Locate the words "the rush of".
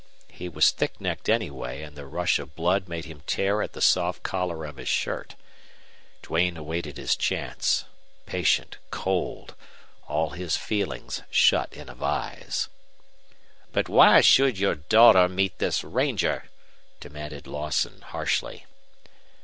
1.95-2.55